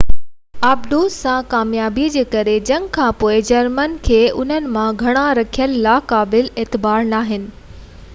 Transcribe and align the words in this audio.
آبدوز 0.67 1.17
سان 1.23 1.43
ڪاميابي 1.49 2.05
جي 2.15 2.23
ڪري 2.35 2.55
جنگ 2.69 2.89
کان 2.97 3.11
پوءِ 3.23 3.37
جرمنن 3.49 3.93
کي 4.09 4.17
انهن 4.45 4.71
مان 4.79 4.97
گھڻا 5.05 5.27
رکڻ 5.41 5.77
لاءِ 5.89 6.05
قابلِ 6.15 6.51
اعتبار 6.63 7.07
ناهن 7.13 7.47